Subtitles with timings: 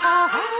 [0.00, 0.57] 啊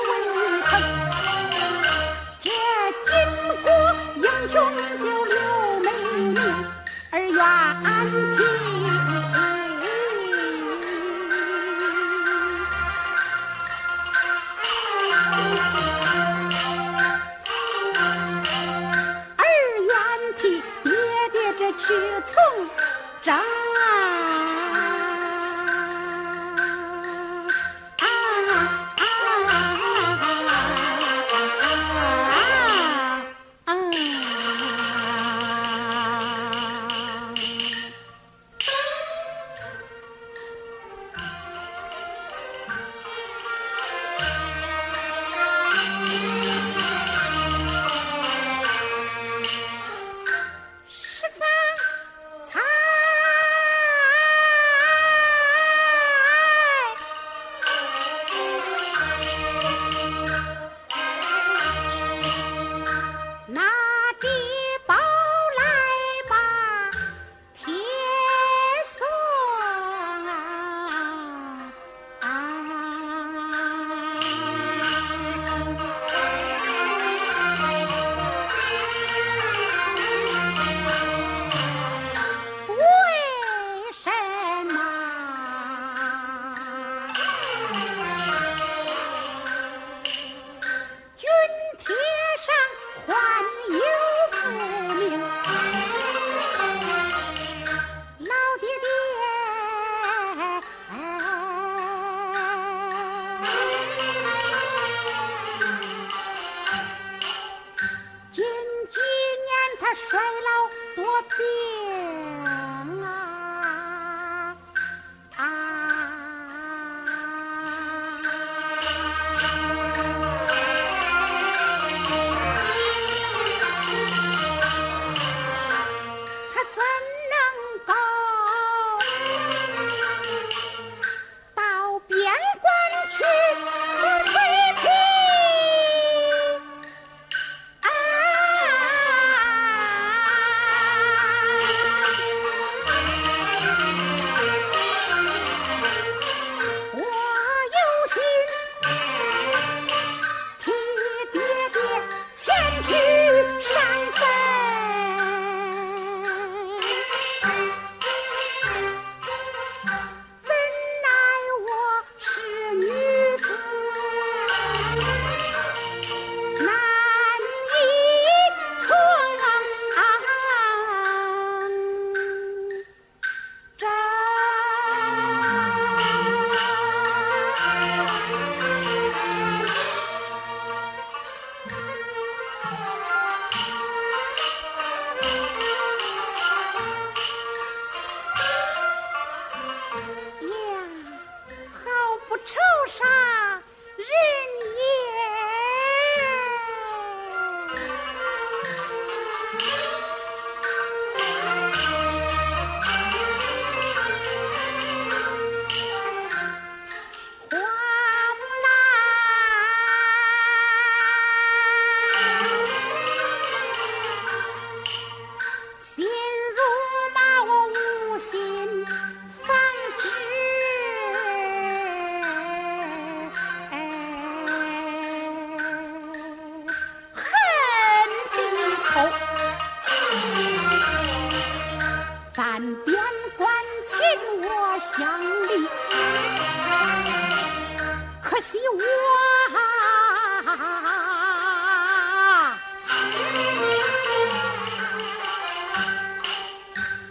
[238.39, 238.79] 可惜我。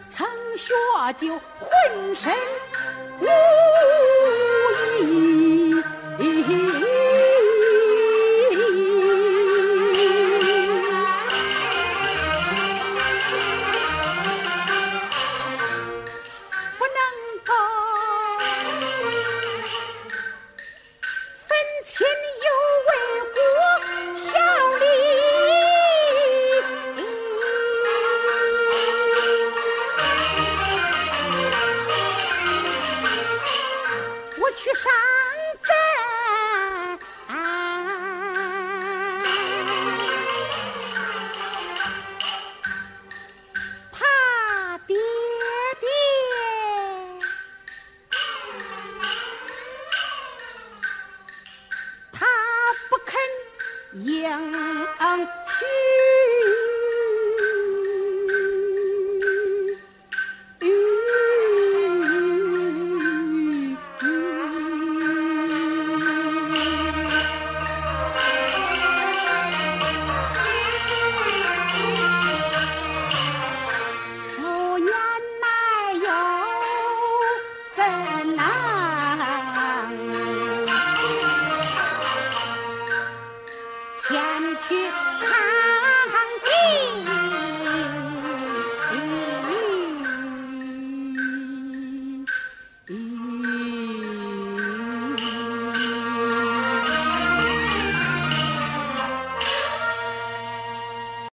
[0.10, 0.26] 曾
[0.58, 0.74] 学
[1.18, 2.34] 就浑身
[3.20, 3.28] 无